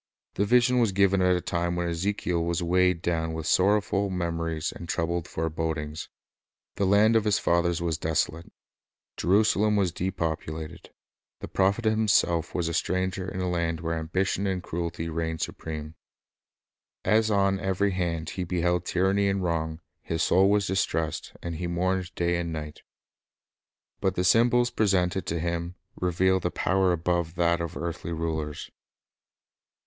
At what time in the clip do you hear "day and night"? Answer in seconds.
22.15-22.81